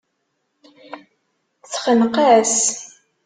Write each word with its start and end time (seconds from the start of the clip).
Texneq-as. 1.71 2.55